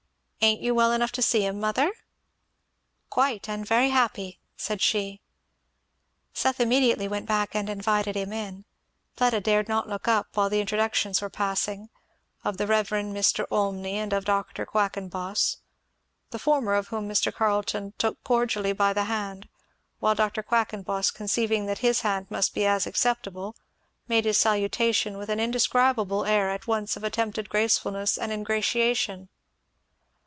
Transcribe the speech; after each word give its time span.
"Ain't 0.43 0.61
you 0.61 0.73
well 0.73 0.91
enough 0.91 1.11
to 1.11 1.21
see 1.21 1.45
him, 1.45 1.59
mother?" 1.59 1.91
"Quite 3.11 3.47
and 3.47 3.63
very 3.63 3.91
happy," 3.91 4.39
said 4.57 4.81
she. 4.81 5.21
Seth 6.33 6.59
immediately 6.59 7.07
went 7.07 7.27
back 7.27 7.53
and 7.53 7.69
invited 7.69 8.15
him 8.15 8.33
in. 8.33 8.65
Fleda 9.15 9.39
dared 9.39 9.67
not 9.69 9.87
look 9.87 10.07
up 10.07 10.29
while 10.33 10.49
the 10.49 10.59
introductions 10.59 11.21
were 11.21 11.29
passing, 11.29 11.91
of 12.43 12.57
"the 12.57 12.65
Rev. 12.65 12.89
Mr. 12.89 13.45
Olmney," 13.51 13.93
and 13.99 14.13
of 14.13 14.25
"Dr. 14.25 14.65
Quackenboss," 14.65 15.57
the 16.31 16.39
former 16.39 16.73
of 16.73 16.87
whom 16.87 17.07
Mr. 17.07 17.31
Carleton 17.31 17.93
took 17.99 18.23
cordially 18.23 18.73
by 18.73 18.93
the 18.93 19.03
hand, 19.03 19.47
while 19.99 20.15
Dr. 20.15 20.41
Quackenboss 20.41 21.11
conceiving 21.11 21.67
that 21.67 21.79
his 21.85 22.01
hand 22.01 22.31
must 22.31 22.55
be 22.55 22.65
as 22.65 22.87
acceptable, 22.87 23.55
made 24.07 24.25
his 24.25 24.39
salutation 24.39 25.19
with 25.19 25.29
an 25.29 25.39
indescribable 25.39 26.25
air 26.25 26.49
at 26.49 26.65
once 26.65 26.97
of 26.97 27.03
attempted 27.03 27.47
gracefulness 27.47 28.17
and 28.17 28.31
ingratiation. 28.31 29.29